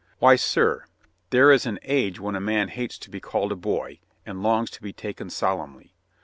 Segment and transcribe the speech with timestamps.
[0.17, 0.85] "Why, sir,
[1.29, 4.71] there is an age when a man hates to be called a boy, and longs
[4.71, 5.93] to be taken solemnly.